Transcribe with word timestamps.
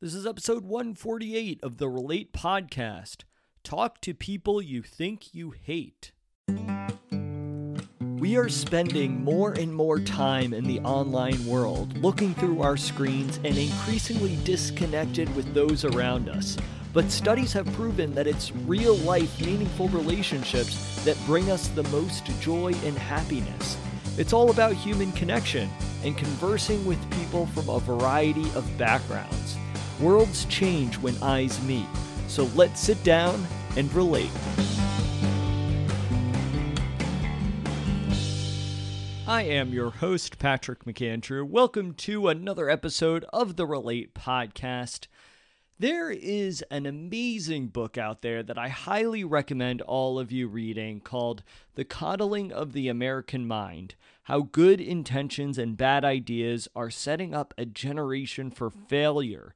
This 0.00 0.14
is 0.14 0.28
episode 0.28 0.64
148 0.64 1.58
of 1.64 1.78
the 1.78 1.88
Relate 1.88 2.32
Podcast. 2.32 3.24
Talk 3.64 4.00
to 4.02 4.14
people 4.14 4.62
you 4.62 4.80
think 4.80 5.34
you 5.34 5.50
hate. 5.50 6.12
We 8.00 8.36
are 8.36 8.48
spending 8.48 9.24
more 9.24 9.54
and 9.54 9.74
more 9.74 9.98
time 9.98 10.54
in 10.54 10.62
the 10.62 10.78
online 10.82 11.44
world, 11.44 11.98
looking 11.98 12.32
through 12.34 12.62
our 12.62 12.76
screens 12.76 13.38
and 13.38 13.58
increasingly 13.58 14.38
disconnected 14.44 15.34
with 15.34 15.52
those 15.52 15.84
around 15.84 16.28
us. 16.28 16.56
But 16.92 17.10
studies 17.10 17.52
have 17.54 17.66
proven 17.72 18.14
that 18.14 18.28
it's 18.28 18.54
real 18.54 18.94
life, 18.98 19.44
meaningful 19.44 19.88
relationships 19.88 21.04
that 21.04 21.18
bring 21.26 21.50
us 21.50 21.66
the 21.66 21.82
most 21.82 22.24
joy 22.40 22.72
and 22.84 22.96
happiness. 22.96 23.76
It's 24.16 24.32
all 24.32 24.52
about 24.52 24.74
human 24.74 25.10
connection 25.10 25.68
and 26.04 26.16
conversing 26.16 26.84
with 26.86 27.10
people 27.18 27.46
from 27.46 27.68
a 27.68 27.80
variety 27.80 28.48
of 28.54 28.78
backgrounds. 28.78 29.47
Worlds 30.00 30.44
change 30.44 30.96
when 30.98 31.20
eyes 31.20 31.60
meet, 31.64 31.88
so 32.28 32.44
let's 32.54 32.78
sit 32.78 33.02
down 33.02 33.44
and 33.76 33.92
relate. 33.92 34.30
I 39.26 39.42
am 39.42 39.72
your 39.72 39.90
host, 39.90 40.38
Patrick 40.38 40.84
McAndrew. 40.84 41.48
Welcome 41.48 41.94
to 41.94 42.28
another 42.28 42.70
episode 42.70 43.24
of 43.32 43.56
the 43.56 43.66
Relate 43.66 44.14
Podcast. 44.14 45.08
There 45.80 46.12
is 46.12 46.62
an 46.70 46.86
amazing 46.86 47.68
book 47.68 47.98
out 47.98 48.22
there 48.22 48.44
that 48.44 48.56
I 48.56 48.68
highly 48.68 49.24
recommend 49.24 49.82
all 49.82 50.20
of 50.20 50.30
you 50.30 50.46
reading 50.46 51.00
called 51.00 51.42
The 51.74 51.84
Coddling 51.84 52.52
of 52.52 52.72
the 52.72 52.86
American 52.86 53.48
Mind 53.48 53.96
How 54.24 54.42
Good 54.42 54.80
Intentions 54.80 55.58
and 55.58 55.76
Bad 55.76 56.04
Ideas 56.04 56.68
Are 56.76 56.90
Setting 56.90 57.34
Up 57.34 57.52
a 57.58 57.66
Generation 57.66 58.52
for 58.52 58.70
Failure 58.70 59.54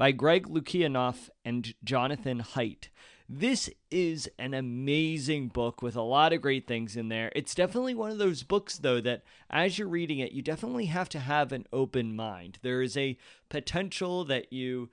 by 0.00 0.12
Greg 0.12 0.48
Lukianoff 0.48 1.28
and 1.44 1.74
Jonathan 1.84 2.42
Haidt. 2.54 2.88
This 3.28 3.68
is 3.90 4.30
an 4.38 4.54
amazing 4.54 5.48
book 5.48 5.82
with 5.82 5.94
a 5.94 6.00
lot 6.00 6.32
of 6.32 6.40
great 6.40 6.66
things 6.66 6.96
in 6.96 7.10
there. 7.10 7.30
It's 7.36 7.54
definitely 7.54 7.94
one 7.94 8.10
of 8.10 8.16
those 8.16 8.42
books, 8.42 8.78
though, 8.78 9.02
that 9.02 9.24
as 9.50 9.78
you're 9.78 9.88
reading 9.88 10.18
it, 10.18 10.32
you 10.32 10.40
definitely 10.40 10.86
have 10.86 11.10
to 11.10 11.18
have 11.18 11.52
an 11.52 11.66
open 11.70 12.16
mind. 12.16 12.58
There 12.62 12.80
is 12.80 12.96
a 12.96 13.18
potential 13.50 14.24
that 14.24 14.50
you 14.54 14.88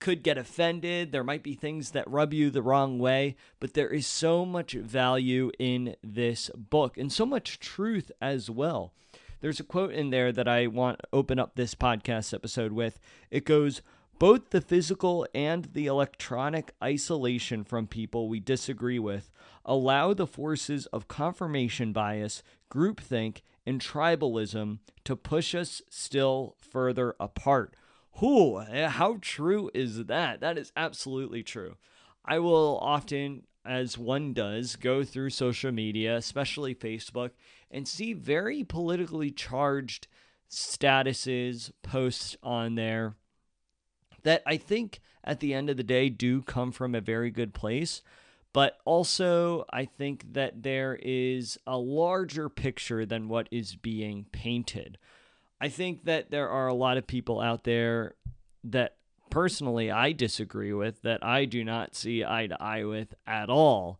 could 0.00 0.22
get 0.22 0.36
offended. 0.36 1.12
There 1.12 1.24
might 1.24 1.42
be 1.42 1.54
things 1.54 1.92
that 1.92 2.10
rub 2.10 2.34
you 2.34 2.50
the 2.50 2.60
wrong 2.60 2.98
way, 2.98 3.36
but 3.58 3.72
there 3.72 3.88
is 3.88 4.06
so 4.06 4.44
much 4.44 4.74
value 4.74 5.50
in 5.58 5.96
this 6.04 6.50
book 6.54 6.98
and 6.98 7.10
so 7.10 7.24
much 7.24 7.58
truth 7.58 8.12
as 8.20 8.50
well. 8.50 8.92
There's 9.40 9.60
a 9.60 9.64
quote 9.64 9.92
in 9.92 10.10
there 10.10 10.30
that 10.30 10.46
I 10.46 10.66
want 10.66 10.98
to 10.98 11.08
open 11.10 11.38
up 11.38 11.56
this 11.56 11.74
podcast 11.74 12.34
episode 12.34 12.72
with. 12.72 13.00
It 13.30 13.46
goes, 13.46 13.80
both 14.22 14.50
the 14.50 14.60
physical 14.60 15.26
and 15.34 15.64
the 15.72 15.86
electronic 15.86 16.72
isolation 16.80 17.64
from 17.64 17.88
people 17.88 18.28
we 18.28 18.38
disagree 18.38 19.00
with 19.00 19.32
allow 19.64 20.14
the 20.14 20.28
forces 20.28 20.86
of 20.92 21.08
confirmation 21.08 21.92
bias, 21.92 22.40
groupthink, 22.70 23.40
and 23.66 23.80
tribalism 23.80 24.78
to 25.02 25.16
push 25.16 25.56
us 25.56 25.82
still 25.90 26.54
further 26.60 27.16
apart. 27.18 27.74
Whew, 28.20 28.60
how 28.60 29.18
true 29.20 29.72
is 29.74 30.04
that? 30.04 30.38
That 30.38 30.56
is 30.56 30.70
absolutely 30.76 31.42
true. 31.42 31.74
I 32.24 32.38
will 32.38 32.78
often, 32.80 33.42
as 33.66 33.98
one 33.98 34.34
does, 34.34 34.76
go 34.76 35.02
through 35.02 35.30
social 35.30 35.72
media, 35.72 36.14
especially 36.16 36.76
Facebook, 36.76 37.30
and 37.72 37.88
see 37.88 38.12
very 38.12 38.62
politically 38.62 39.32
charged 39.32 40.06
statuses, 40.48 41.72
posts 41.82 42.36
on 42.40 42.76
there 42.76 43.16
that 44.22 44.42
I 44.46 44.56
think 44.56 45.00
at 45.24 45.40
the 45.40 45.54
end 45.54 45.70
of 45.70 45.76
the 45.76 45.82
day 45.82 46.08
do 46.08 46.42
come 46.42 46.72
from 46.72 46.94
a 46.94 47.00
very 47.00 47.30
good 47.30 47.54
place. 47.54 48.02
But 48.52 48.78
also, 48.84 49.64
I 49.72 49.86
think 49.86 50.34
that 50.34 50.62
there 50.62 50.98
is 51.00 51.58
a 51.66 51.78
larger 51.78 52.50
picture 52.50 53.06
than 53.06 53.28
what 53.28 53.48
is 53.50 53.76
being 53.76 54.26
painted. 54.30 54.98
I 55.58 55.68
think 55.68 56.04
that 56.04 56.30
there 56.30 56.50
are 56.50 56.66
a 56.66 56.74
lot 56.74 56.98
of 56.98 57.06
people 57.06 57.40
out 57.40 57.64
there 57.64 58.14
that 58.64 58.96
personally 59.30 59.90
I 59.90 60.12
disagree 60.12 60.74
with, 60.74 61.00
that 61.02 61.24
I 61.24 61.46
do 61.46 61.64
not 61.64 61.94
see 61.94 62.24
eye 62.24 62.48
to 62.48 62.62
eye 62.62 62.84
with 62.84 63.14
at 63.26 63.48
all. 63.48 63.98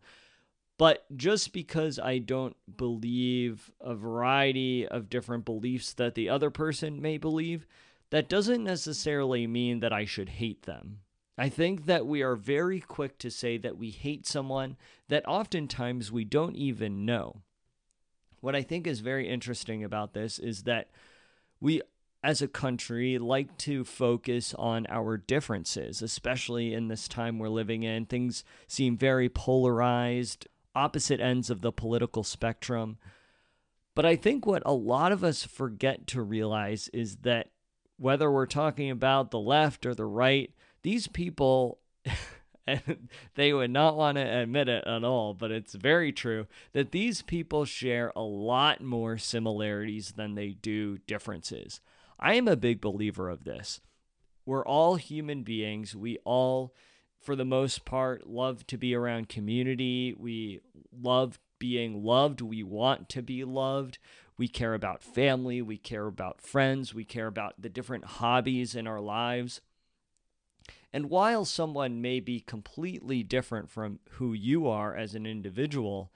But 0.77 1.05
just 1.15 1.53
because 1.53 1.97
I 1.97 2.19
don't 2.19 2.55
believe 2.77 3.71
a 3.81 3.95
variety 3.95 4.87
of 4.87 5.09
different 5.09 5.45
beliefs 5.45 5.93
that 5.93 6.13
the 6.13 6.29
other 6.29 6.51
person 6.51 7.01
may 7.01 7.17
believe, 7.17 7.65
that 8.13 8.29
doesn't 8.29 8.63
necessarily 8.63 9.47
mean 9.47 9.79
that 9.79 9.91
I 9.91 10.05
should 10.05 10.29
hate 10.29 10.67
them. 10.67 10.99
I 11.35 11.49
think 11.49 11.87
that 11.87 12.05
we 12.05 12.21
are 12.21 12.35
very 12.35 12.79
quick 12.79 13.17
to 13.17 13.31
say 13.31 13.57
that 13.57 13.75
we 13.75 13.89
hate 13.89 14.27
someone 14.27 14.77
that 15.07 15.27
oftentimes 15.27 16.11
we 16.11 16.23
don't 16.23 16.55
even 16.55 17.05
know. 17.05 17.41
What 18.39 18.55
I 18.55 18.61
think 18.61 18.85
is 18.85 18.99
very 18.99 19.27
interesting 19.27 19.83
about 19.83 20.13
this 20.13 20.37
is 20.37 20.61
that 20.65 20.91
we 21.59 21.81
as 22.23 22.43
a 22.43 22.47
country 22.47 23.17
like 23.17 23.57
to 23.57 23.83
focus 23.83 24.53
on 24.59 24.85
our 24.89 25.17
differences, 25.17 26.03
especially 26.03 26.71
in 26.71 26.89
this 26.89 27.07
time 27.07 27.39
we're 27.39 27.49
living 27.49 27.81
in. 27.81 28.05
Things 28.05 28.43
seem 28.67 28.95
very 28.95 29.27
polarized, 29.27 30.47
opposite 30.75 31.19
ends 31.19 31.49
of 31.49 31.61
the 31.61 31.71
political 31.71 32.23
spectrum. 32.23 32.99
But 33.95 34.05
I 34.05 34.15
think 34.15 34.45
what 34.45 34.61
a 34.67 34.73
lot 34.73 35.11
of 35.11 35.23
us 35.23 35.43
forget 35.43 36.05
to 36.07 36.21
realize 36.21 36.89
is 36.89 37.15
that 37.23 37.49
whether 38.03 38.29
we're 38.29 38.45
talking 38.45 38.91
about 38.91 39.31
the 39.31 39.39
left 39.39 39.85
or 39.85 39.95
the 39.95 40.05
right, 40.05 40.53
these 40.81 41.07
people. 41.07 41.79
and 42.67 43.07
they 43.35 43.53
would 43.53 43.71
not 43.71 43.95
want 43.95 44.17
to 44.17 44.21
admit 44.21 44.67
it 44.67 44.85
at 44.85 45.05
all, 45.05 45.33
but 45.33 45.51
it's 45.51 45.73
very 45.73 46.11
true 46.11 46.45
that 46.73 46.91
these 46.91 47.21
people 47.21 47.63
share 47.63 48.11
a 48.13 48.21
lot 48.21 48.81
more 48.81 49.17
similarities 49.17 50.13
than 50.17 50.35
they 50.35 50.49
do 50.49 50.97
differences. 51.07 51.79
I 52.19 52.33
am 52.33 52.49
a 52.49 52.57
big 52.57 52.81
believer 52.81 53.29
of 53.29 53.45
this. 53.45 53.79
We're 54.45 54.65
all 54.65 54.95
human 54.95 55.43
beings. 55.43 55.95
We 55.95 56.17
all, 56.25 56.75
for 57.21 57.37
the 57.37 57.45
most 57.45 57.85
part, 57.85 58.27
love 58.27 58.67
to 58.67 58.77
be 58.77 58.93
around 58.93 59.29
community. 59.29 60.13
We 60.17 60.59
love 60.91 61.39
being 61.57 62.03
loved. 62.03 62.41
We 62.41 62.63
want 62.63 63.07
to 63.09 63.21
be 63.21 63.45
loved. 63.45 63.97
We 64.37 64.47
care 64.47 64.73
about 64.73 65.03
family. 65.03 65.61
We 65.61 65.77
care 65.77 66.07
about 66.07 66.41
friends. 66.41 66.93
We 66.93 67.05
care 67.05 67.27
about 67.27 67.61
the 67.61 67.69
different 67.69 68.05
hobbies 68.05 68.75
in 68.75 68.87
our 68.87 69.01
lives. 69.01 69.61
And 70.91 71.09
while 71.09 71.45
someone 71.45 72.01
may 72.01 72.19
be 72.19 72.39
completely 72.39 73.23
different 73.23 73.69
from 73.69 73.99
who 74.11 74.33
you 74.33 74.67
are 74.67 74.95
as 74.95 75.15
an 75.15 75.25
individual, 75.25 76.11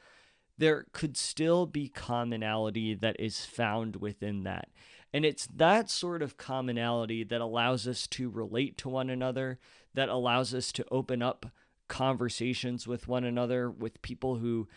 there 0.58 0.86
could 0.92 1.18
still 1.18 1.66
be 1.66 1.88
commonality 1.88 2.94
that 2.94 3.20
is 3.20 3.46
found 3.46 3.98
within 3.98 4.44
that. 4.44 4.70
And 5.14 5.26
it's 5.26 5.48
that 5.48 5.90
sort 5.90 6.22
of 6.22 6.38
commonality 6.38 7.24
that 7.24 7.42
allows 7.42 7.88
us 7.88 8.08
to 8.08 8.30
relate 8.30 8.78
to 8.80 8.90
one 8.90 9.10
another, 9.10 9.60
that 9.94 10.10
allows 10.10 10.54
us 10.54 10.72
to 10.74 10.86
open 10.92 11.22
up 11.22 11.48
conversations 11.88 12.88
with 12.88 13.08
one 13.08 13.24
another, 13.24 13.72
with 13.72 14.02
people 14.02 14.36
who 14.36 14.68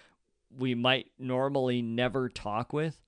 we 0.56 0.74
might 0.74 1.10
normally 1.18 1.82
never 1.82 2.28
talk 2.28 2.72
with. 2.72 3.02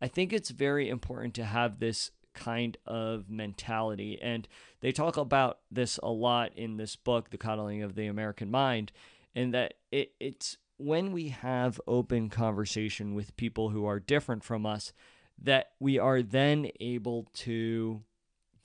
I 0.00 0.08
think 0.08 0.32
it's 0.32 0.50
very 0.50 0.88
important 0.88 1.34
to 1.34 1.44
have 1.44 1.78
this 1.78 2.10
kind 2.34 2.76
of 2.86 3.30
mentality. 3.30 4.18
And 4.20 4.46
they 4.80 4.92
talk 4.92 5.16
about 5.16 5.58
this 5.70 5.98
a 6.02 6.10
lot 6.10 6.52
in 6.54 6.76
this 6.76 6.94
book, 6.94 7.30
The 7.30 7.38
Coddling 7.38 7.82
of 7.82 7.94
the 7.94 8.06
American 8.06 8.50
Mind, 8.50 8.92
and 9.34 9.52
that 9.54 9.74
it, 9.90 10.12
it's 10.20 10.58
when 10.76 11.12
we 11.12 11.28
have 11.28 11.80
open 11.86 12.28
conversation 12.28 13.14
with 13.14 13.36
people 13.36 13.70
who 13.70 13.86
are 13.86 13.98
different 13.98 14.44
from 14.44 14.66
us 14.66 14.92
that 15.42 15.72
we 15.80 15.98
are 15.98 16.22
then 16.22 16.70
able 16.80 17.26
to 17.32 18.02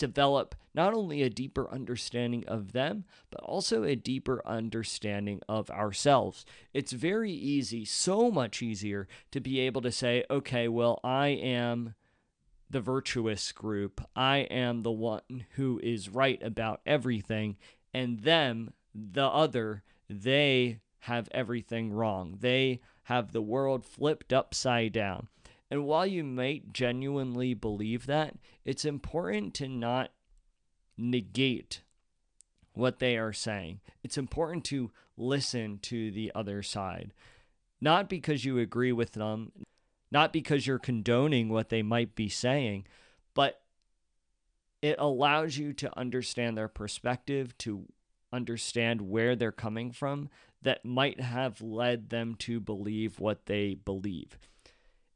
develop 0.02 0.56
not 0.74 0.96
only 0.96 1.22
a 1.22 1.30
deeper 1.30 1.70
understanding 1.70 2.44
of 2.48 2.72
them, 2.72 3.06
but 3.30 3.40
also 3.44 3.84
a 3.84 3.96
deeper 3.96 4.42
understanding 4.48 5.40
of 5.48 5.70
ourselves. 5.70 6.44
It's 6.74 6.92
very 6.92 7.32
easy, 7.32 7.86
so 7.86 8.32
much 8.32 8.64
easier, 8.64 9.08
to 9.30 9.40
be 9.40 9.60
able 9.60 9.82
to 9.82 9.92
say, 9.92 10.26
okay, 10.32 10.68
well, 10.68 11.00
I 11.04 11.28
am 11.28 11.94
the 12.68 12.82
virtuous 12.82 13.52
group. 13.52 14.02
I 14.16 14.38
am 14.38 14.82
the 14.82 14.92
one 14.92 15.46
who 15.52 15.80
is 15.84 16.10
right 16.10 16.42
about 16.42 16.82
everything. 16.84 17.58
And 17.94 18.22
them, 18.22 18.74
the 18.96 19.28
other, 19.28 19.84
they 20.10 20.80
have 21.02 21.30
everything 21.32 21.94
wrong. 21.94 22.38
They 22.40 22.82
have 23.04 23.34
the 23.34 23.42
world 23.42 23.86
flipped 23.86 24.34
upside 24.34 24.94
down. 24.94 25.28
And 25.72 25.86
while 25.86 26.06
you 26.06 26.26
might 26.26 26.74
genuinely 26.74 27.54
believe 27.54 28.06
that, 28.06 28.36
it's 28.66 28.84
important 28.84 29.54
to 29.56 29.70
not 29.70 30.12
negate 30.98 31.82
what 32.74 33.00
they 33.00 33.18
are 33.18 33.32
saying. 33.32 33.80
It's 34.04 34.18
important 34.18 34.66
to 34.66 34.92
listen 35.16 35.80
to 35.84 36.12
the 36.12 36.30
other 36.36 36.62
side. 36.62 37.14
Not 37.80 38.10
because 38.10 38.44
you 38.44 38.60
agree 38.60 38.92
with 38.92 39.14
them, 39.14 39.54
not 40.12 40.34
because 40.34 40.68
you're 40.68 40.78
condoning 40.78 41.48
what 41.48 41.70
they 41.70 41.82
might 41.82 42.16
be 42.16 42.28
saying, 42.28 42.86
but 43.34 43.62
it 44.82 44.98
allows 45.00 45.58
you 45.58 45.72
to 45.74 45.98
understand 45.98 46.58
their 46.58 46.68
perspective, 46.68 47.58
to 47.60 47.86
understand 48.34 49.02
where 49.02 49.38
they're 49.38 49.52
coming 49.54 49.92
from 49.92 50.30
that 50.62 50.84
might 50.84 51.22
have 51.22 51.62
led 51.62 52.10
them 52.10 52.36
to 52.36 52.60
believe 52.60 53.20
what 53.20 53.46
they 53.46 53.74
believe. 53.74 54.38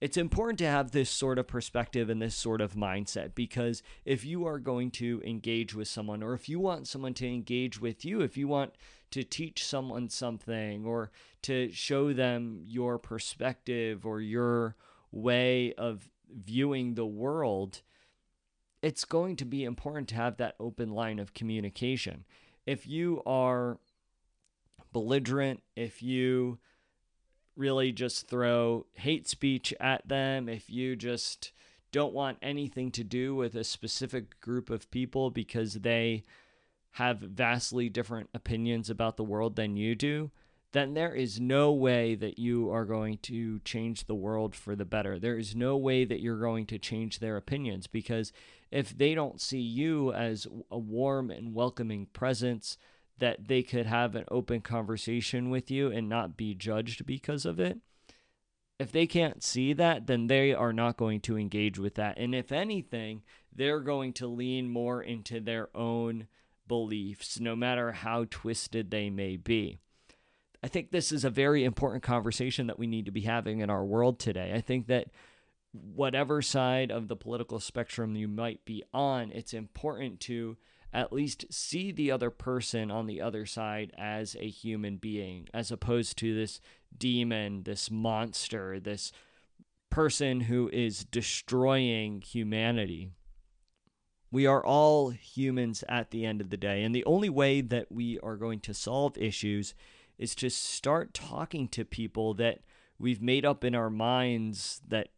It's 0.06 0.18
important 0.18 0.60
to 0.60 0.68
have 0.68 0.92
this 0.92 1.10
sort 1.10 1.40
of 1.40 1.48
perspective 1.48 2.12
and 2.12 2.22
this 2.22 2.36
sort 2.36 2.62
of 2.62 2.76
mindset 2.76 3.34
because 3.34 3.82
if 4.06 4.24
you 4.24 4.46
are 4.46 4.60
going 4.60 4.92
to 4.92 5.20
engage 5.26 5.74
with 5.74 5.88
someone, 5.88 6.22
or 6.22 6.36
if 6.36 6.48
you 6.48 6.60
want 6.60 6.88
someone 6.88 7.16
to 7.16 7.28
engage 7.28 7.82
with 7.82 8.06
you, 8.06 8.22
if 8.22 8.38
you 8.38 8.48
want 8.48 8.76
to 9.10 9.24
teach 9.24 9.66
someone 9.66 10.10
something 10.10 10.86
or 10.86 11.10
to 11.42 11.72
show 11.72 12.14
them 12.14 12.62
your 12.68 13.00
perspective 13.00 14.06
or 14.06 14.22
your 14.22 14.76
way 15.12 15.74
of 15.74 16.12
viewing 16.32 16.94
the 16.94 17.08
world, 17.08 17.82
it's 18.84 19.06
going 19.06 19.36
to 19.38 19.46
be 19.46 19.64
important 19.64 20.08
to 20.10 20.16
have 20.16 20.38
that 20.38 20.54
open 20.60 20.92
line 20.92 21.18
of 21.18 21.34
communication. 21.34 22.26
If 22.68 22.86
you 22.86 23.24
are 23.26 23.80
belligerent, 24.94 25.64
if 25.76 26.04
you 26.04 26.60
really 27.56 27.92
just 27.92 28.28
throw 28.28 28.86
hate 28.94 29.28
speech 29.28 29.74
at 29.80 30.08
them, 30.08 30.50
if 30.50 30.70
you 30.70 30.96
just 30.96 31.52
don't 31.92 32.14
want 32.14 32.38
anything 32.42 32.92
to 32.92 33.04
do 33.04 33.36
with 33.36 33.56
a 33.56 33.64
specific 33.64 34.40
group 34.42 34.70
of 34.70 34.92
people 34.92 35.30
because 35.30 35.76
they 35.76 36.24
have 36.92 37.20
vastly 37.20 37.90
different 37.90 38.30
opinions 38.34 38.90
about 38.90 39.18
the 39.18 39.24
world 39.24 39.56
than 39.56 39.78
you 39.78 39.96
do, 39.96 40.32
then 40.72 40.94
there 40.94 41.16
is 41.16 41.40
no 41.40 41.72
way 41.72 42.16
that 42.16 42.38
you 42.38 42.70
are 42.70 42.84
going 42.84 43.18
to 43.18 43.60
change 43.60 44.06
the 44.06 44.16
world 44.16 44.54
for 44.54 44.76
the 44.76 44.84
better. 44.84 45.18
There 45.18 45.38
is 45.38 45.56
no 45.56 45.78
way 45.78 46.04
that 46.04 46.20
you're 46.20 46.40
going 46.40 46.66
to 46.66 46.78
change 46.78 47.20
their 47.20 47.38
opinions 47.38 47.88
because 47.88 48.34
if 48.72 48.98
they 48.98 49.16
don't 49.16 49.40
see 49.40 49.62
you 49.62 50.12
as 50.12 50.48
a 50.70 50.78
warm 50.78 51.32
and 51.32 51.54
welcoming 51.54 52.08
presence, 52.08 52.78
that 53.20 53.48
they 53.48 53.64
could 53.64 53.86
have 53.86 54.16
an 54.16 54.26
open 54.30 54.62
conversation 54.62 55.50
with 55.50 55.72
you 55.72 55.92
and 55.92 56.10
not 56.10 56.38
be 56.38 56.54
judged 56.54 57.06
because 57.06 57.46
of 57.46 57.60
it. 57.60 57.80
If 58.78 58.92
they 58.92 59.08
can't 59.08 59.42
see 59.42 59.72
that, 59.74 60.08
then 60.08 60.28
they 60.28 60.54
are 60.54 60.74
not 60.74 60.98
going 60.98 61.22
to 61.22 61.38
engage 61.38 61.80
with 61.80 61.96
that. 61.96 62.18
And 62.18 62.36
if 62.36 62.52
anything, 62.52 63.24
they're 63.54 63.80
going 63.80 64.12
to 64.14 64.28
lean 64.28 64.70
more 64.70 65.02
into 65.02 65.40
their 65.40 65.70
own 65.76 66.28
beliefs, 66.68 67.40
no 67.40 67.56
matter 67.56 67.94
how 67.94 68.26
twisted 68.30 68.92
they 68.92 69.10
may 69.10 69.38
be. 69.38 69.78
I 70.62 70.68
think 70.68 70.92
this 70.92 71.12
is 71.12 71.24
a 71.24 71.30
very 71.30 71.64
important 71.64 72.04
conversation 72.04 72.68
that 72.68 72.80
we 72.80 72.88
need 72.88 73.06
to 73.06 73.12
be 73.12 73.22
having 73.22 73.60
in 73.60 73.70
our 73.70 73.86
world 73.86 74.20
today. 74.20 74.52
I 74.54 74.62
think 74.62 74.88
that 74.88 75.08
whatever 75.72 76.42
side 76.42 76.92
of 76.92 77.08
the 77.08 77.16
political 77.16 77.60
spectrum 77.60 78.16
you 78.16 78.28
might 78.28 78.66
be 78.66 78.84
on, 78.94 79.32
it's 79.32 79.54
important 79.54 80.20
to 80.22 80.58
at 80.96 81.12
least 81.12 81.46
see 81.52 81.92
the 81.92 82.10
other 82.10 82.30
person 82.30 82.90
on 82.90 83.06
the 83.06 83.22
other 83.22 83.46
side 83.46 83.92
as 83.98 84.36
a 84.40 84.48
human 84.48 84.96
being, 84.96 85.48
as 85.54 85.70
opposed 85.70 86.18
to 86.18 86.34
this 86.34 86.62
demon, 86.98 87.64
this 87.64 87.92
monster, 87.92 88.80
this 88.80 89.12
person 89.90 90.42
who 90.42 90.70
is 90.72 91.04
destroying 91.04 92.22
humanity. 92.22 93.10
We 94.32 94.46
are 94.46 94.66
all 94.66 95.10
humans 95.10 95.84
at 95.90 96.12
the 96.12 96.26
end 96.26 96.40
of 96.40 96.50
the 96.50 96.58
day, 96.58 96.84
and 96.84 96.96
the 96.96 97.06
only 97.06 97.30
way 97.30 97.60
that 97.60 97.92
we 97.92 98.18
are 98.20 98.38
going 98.38 98.62
to 98.62 98.74
solve 98.74 99.18
issues 99.18 99.74
is 100.18 100.34
to 100.36 100.50
start 100.50 101.14
talking 101.14 101.68
to 101.70 101.84
people 101.84 102.34
that 102.36 102.60
we've 102.98 103.22
made 103.22 103.46
up 103.46 103.66
in 103.66 103.76
our 103.76 103.90
minds 103.90 104.82
that 104.88 105.10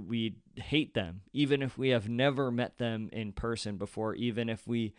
we 0.00 0.36
hate 0.56 0.94
them, 0.94 1.22
even 1.32 1.62
if 1.62 1.76
we 1.76 1.90
have 1.90 2.08
never 2.08 2.50
met 2.50 2.78
them 2.78 3.08
in 3.12 3.32
person 3.32 3.76
before, 3.76 4.14
even 4.14 4.48
if 4.48 4.66
we 4.66 4.94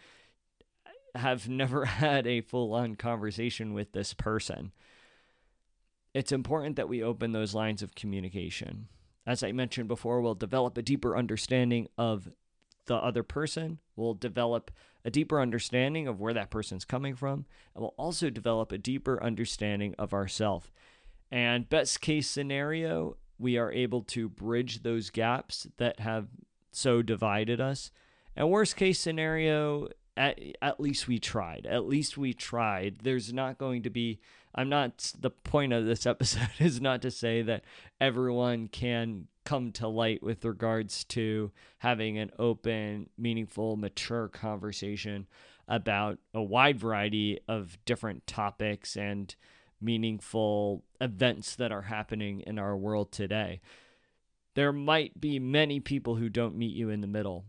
have 1.16 1.48
never 1.48 1.86
had 1.86 2.28
a 2.28 2.42
full 2.42 2.74
on 2.74 2.96
conversation 2.96 3.74
with 3.74 3.92
this 3.94 4.14
person. 4.14 4.72
It's 6.14 6.32
important 6.32 6.76
that 6.76 6.90
we 6.90 7.02
open 7.02 7.32
those 7.32 7.56
lines 7.56 7.82
of 7.82 7.96
communication. 7.96 8.88
As 9.26 9.44
I 9.44 9.52
mentioned 9.52 9.88
before, 9.88 10.22
we'll 10.22 10.36
develop 10.36 10.78
a 10.78 10.82
deeper 10.82 11.18
understanding 11.18 11.88
of 11.98 12.30
the 12.86 12.96
other 12.96 13.24
person. 13.24 13.80
We'll 13.96 14.14
develop 14.14 14.72
a 15.06 15.10
deeper 15.10 15.42
understanding 15.42 16.08
of 16.08 16.20
where 16.20 16.34
that 16.34 16.50
person's 16.50 16.86
coming 16.86 17.16
from, 17.16 17.46
and 17.74 17.82
we'll 17.82 17.96
also 17.98 18.30
develop 18.30 18.72
a 18.72 18.78
deeper 18.78 19.22
understanding 19.24 19.96
of 19.98 20.14
ourselves. 20.14 20.68
And 21.32 21.68
best 21.68 22.00
case 22.00 22.30
scenario, 22.30 23.18
we 23.40 23.58
are 23.58 23.72
able 23.72 24.02
to 24.04 24.30
bridge 24.30 24.84
those 24.84 25.10
gaps 25.10 25.68
that 25.78 26.00
have 26.00 26.28
so 26.72 27.02
divided 27.02 27.60
us. 27.60 27.92
And 28.36 28.50
worst 28.50 28.76
case 28.76 29.00
scenario, 29.00 29.90
at, 30.18 30.40
at 30.62 30.80
least 30.80 31.08
we 31.08 31.20
tried. 31.20 31.68
At 31.70 31.86
least 31.86 32.18
we 32.18 32.34
tried. 32.34 33.00
There's 33.04 33.34
not 33.34 33.58
going 33.58 33.84
to 33.84 33.90
be, 33.90 34.20
I'm 34.56 34.70
not, 34.70 35.14
the 35.20 35.30
point 35.30 35.74
of 35.74 35.86
this 35.86 36.06
episode 36.08 36.50
is 36.60 36.82
not 36.82 37.02
to 37.04 37.12
say 37.12 37.42
that 37.44 37.64
everyone 38.00 38.68
can 38.68 39.28
come 39.44 39.72
to 39.74 39.88
light 39.88 40.24
with 40.24 40.46
regards 40.46 41.04
to 41.04 41.52
having 41.80 42.18
an 42.18 42.32
open, 42.40 43.10
meaningful, 43.18 43.76
mature 43.76 44.30
conversation 44.30 45.28
about 45.68 46.18
a 46.34 46.42
wide 46.42 46.80
variety 46.80 47.40
of 47.48 47.78
different 47.86 48.26
topics 48.28 48.96
and 48.96 49.36
meaningful 49.84 50.84
events 51.02 51.56
that 51.56 51.72
are 51.72 51.84
happening 51.84 52.42
in 52.42 52.58
our 52.58 52.76
world 52.76 53.12
today. 53.12 53.62
There 54.56 54.72
might 54.72 55.20
be 55.20 55.40
many 55.40 55.80
people 55.80 56.16
who 56.16 56.30
don't 56.30 56.58
meet 56.58 56.76
you 56.76 56.90
in 56.90 57.02
the 57.02 57.08
middle. 57.08 57.46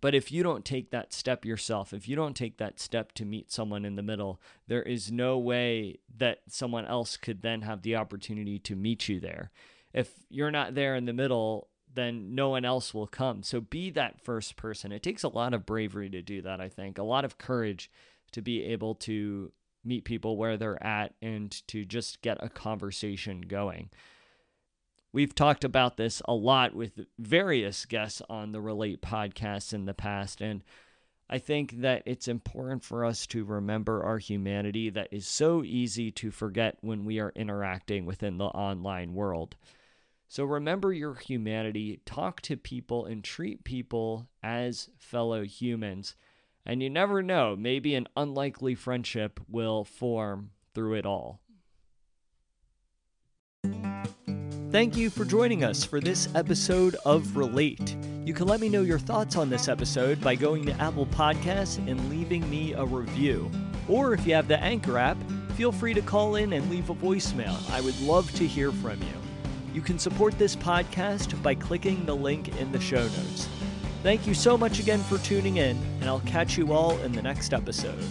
But 0.00 0.14
if 0.14 0.32
you 0.32 0.42
don't 0.42 0.64
take 0.64 0.90
that 0.90 1.12
step 1.12 1.44
yourself, 1.44 1.92
if 1.92 2.08
you 2.08 2.16
don't 2.16 2.36
take 2.36 2.56
that 2.56 2.80
step 2.80 3.12
to 3.12 3.26
meet 3.26 3.52
someone 3.52 3.84
in 3.84 3.96
the 3.96 4.02
middle, 4.02 4.40
there 4.66 4.82
is 4.82 5.12
no 5.12 5.38
way 5.38 5.98
that 6.16 6.40
someone 6.48 6.86
else 6.86 7.18
could 7.18 7.42
then 7.42 7.62
have 7.62 7.82
the 7.82 7.96
opportunity 7.96 8.58
to 8.60 8.74
meet 8.74 9.08
you 9.08 9.20
there. 9.20 9.50
If 9.92 10.14
you're 10.30 10.50
not 10.50 10.74
there 10.74 10.94
in 10.94 11.04
the 11.04 11.12
middle, 11.12 11.68
then 11.92 12.34
no 12.34 12.48
one 12.48 12.64
else 12.64 12.94
will 12.94 13.06
come. 13.06 13.42
So 13.42 13.60
be 13.60 13.90
that 13.90 14.20
first 14.20 14.56
person. 14.56 14.92
It 14.92 15.02
takes 15.02 15.22
a 15.22 15.28
lot 15.28 15.52
of 15.52 15.66
bravery 15.66 16.08
to 16.10 16.22
do 16.22 16.40
that, 16.42 16.60
I 16.60 16.68
think, 16.68 16.96
a 16.96 17.02
lot 17.02 17.24
of 17.24 17.36
courage 17.36 17.90
to 18.32 18.40
be 18.40 18.64
able 18.64 18.94
to 18.94 19.52
meet 19.84 20.04
people 20.04 20.36
where 20.36 20.56
they're 20.56 20.82
at 20.82 21.14
and 21.22 21.50
to 21.68 21.84
just 21.84 22.22
get 22.22 22.38
a 22.40 22.48
conversation 22.48 23.42
going. 23.42 23.90
We've 25.12 25.34
talked 25.34 25.64
about 25.64 25.96
this 25.96 26.22
a 26.26 26.34
lot 26.34 26.74
with 26.74 27.00
various 27.18 27.84
guests 27.84 28.22
on 28.28 28.52
the 28.52 28.60
Relate 28.60 29.02
podcast 29.02 29.72
in 29.72 29.86
the 29.86 29.94
past. 29.94 30.40
And 30.40 30.62
I 31.28 31.38
think 31.38 31.80
that 31.80 32.02
it's 32.06 32.28
important 32.28 32.84
for 32.84 33.04
us 33.04 33.26
to 33.28 33.44
remember 33.44 34.04
our 34.04 34.18
humanity 34.18 34.90
that 34.90 35.08
is 35.12 35.26
so 35.26 35.64
easy 35.64 36.10
to 36.12 36.30
forget 36.30 36.76
when 36.80 37.04
we 37.04 37.18
are 37.18 37.32
interacting 37.34 38.04
within 38.04 38.38
the 38.38 38.46
online 38.46 39.14
world. 39.14 39.56
So 40.28 40.44
remember 40.44 40.92
your 40.92 41.14
humanity, 41.14 42.00
talk 42.04 42.40
to 42.42 42.56
people, 42.56 43.04
and 43.06 43.24
treat 43.24 43.64
people 43.64 44.28
as 44.44 44.90
fellow 44.96 45.42
humans. 45.42 46.14
And 46.66 46.82
you 46.82 46.90
never 46.90 47.22
know, 47.22 47.56
maybe 47.56 47.94
an 47.94 48.06
unlikely 48.16 48.74
friendship 48.74 49.40
will 49.48 49.84
form 49.84 50.50
through 50.74 50.94
it 50.94 51.06
all. 51.06 51.40
Thank 54.70 54.96
you 54.96 55.10
for 55.10 55.24
joining 55.24 55.64
us 55.64 55.84
for 55.84 56.00
this 56.00 56.28
episode 56.36 56.94
of 57.04 57.36
Relate. 57.36 57.96
You 58.24 58.32
can 58.32 58.46
let 58.46 58.60
me 58.60 58.68
know 58.68 58.82
your 58.82 59.00
thoughts 59.00 59.34
on 59.34 59.50
this 59.50 59.66
episode 59.66 60.20
by 60.20 60.36
going 60.36 60.64
to 60.66 60.72
Apple 60.80 61.06
Podcasts 61.06 61.78
and 61.88 62.08
leaving 62.08 62.48
me 62.48 62.74
a 62.74 62.84
review. 62.84 63.50
Or 63.88 64.14
if 64.14 64.24
you 64.24 64.34
have 64.34 64.46
the 64.46 64.62
Anchor 64.62 64.96
app, 64.96 65.16
feel 65.56 65.72
free 65.72 65.92
to 65.94 66.02
call 66.02 66.36
in 66.36 66.52
and 66.52 66.70
leave 66.70 66.88
a 66.88 66.94
voicemail. 66.94 67.58
I 67.72 67.80
would 67.80 68.00
love 68.00 68.32
to 68.34 68.46
hear 68.46 68.70
from 68.70 69.00
you. 69.02 69.08
You 69.74 69.80
can 69.80 69.98
support 69.98 70.38
this 70.38 70.54
podcast 70.54 71.42
by 71.42 71.56
clicking 71.56 72.06
the 72.06 72.14
link 72.14 72.56
in 72.60 72.70
the 72.70 72.80
show 72.80 73.02
notes. 73.02 73.48
Thank 74.02 74.26
you 74.26 74.32
so 74.32 74.56
much 74.56 74.80
again 74.80 75.00
for 75.00 75.18
tuning 75.18 75.58
in, 75.58 75.76
and 76.00 76.04
I'll 76.04 76.20
catch 76.20 76.56
you 76.56 76.72
all 76.72 76.96
in 76.98 77.12
the 77.12 77.22
next 77.22 77.52
episode. 77.52 78.02